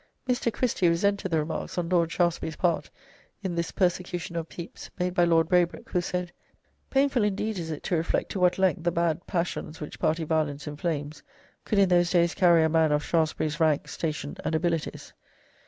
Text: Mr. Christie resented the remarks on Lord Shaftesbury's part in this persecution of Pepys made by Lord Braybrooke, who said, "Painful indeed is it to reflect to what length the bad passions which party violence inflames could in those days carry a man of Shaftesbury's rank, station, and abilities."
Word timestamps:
Mr. 0.27 0.51
Christie 0.51 0.87
resented 0.89 1.29
the 1.29 1.37
remarks 1.37 1.77
on 1.77 1.87
Lord 1.89 2.11
Shaftesbury's 2.11 2.55
part 2.55 2.89
in 3.43 3.53
this 3.53 3.69
persecution 3.69 4.35
of 4.35 4.49
Pepys 4.49 4.89
made 4.97 5.13
by 5.13 5.25
Lord 5.25 5.47
Braybrooke, 5.47 5.89
who 5.91 6.01
said, 6.01 6.31
"Painful 6.89 7.23
indeed 7.23 7.59
is 7.59 7.69
it 7.69 7.83
to 7.83 7.95
reflect 7.97 8.31
to 8.31 8.39
what 8.39 8.57
length 8.57 8.83
the 8.83 8.91
bad 8.91 9.27
passions 9.27 9.79
which 9.79 9.99
party 9.99 10.23
violence 10.23 10.65
inflames 10.65 11.21
could 11.65 11.77
in 11.77 11.89
those 11.89 12.09
days 12.09 12.33
carry 12.33 12.63
a 12.63 12.67
man 12.69 12.91
of 12.91 13.05
Shaftesbury's 13.05 13.59
rank, 13.59 13.87
station, 13.87 14.35
and 14.43 14.55
abilities." 14.55 15.13